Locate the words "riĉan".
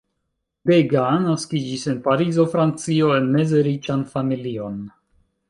3.69-4.03